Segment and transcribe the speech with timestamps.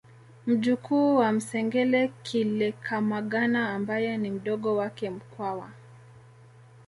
[0.47, 5.71] Mjukuu wa Msengele Kilekamagana ambaye ni mdogo wake Mkwawa